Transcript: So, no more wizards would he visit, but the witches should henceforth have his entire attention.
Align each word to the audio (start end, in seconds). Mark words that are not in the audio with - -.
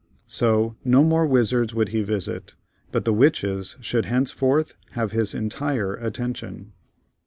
So, 0.25 0.75
no 0.83 1.03
more 1.03 1.27
wizards 1.27 1.75
would 1.75 1.89
he 1.89 2.01
visit, 2.01 2.55
but 2.91 3.05
the 3.05 3.13
witches 3.13 3.77
should 3.81 4.05
henceforth 4.05 4.73
have 4.93 5.11
his 5.11 5.35
entire 5.35 5.93
attention. 5.93 6.73